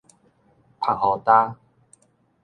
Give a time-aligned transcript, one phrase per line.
[0.81, 1.55] 曝予焦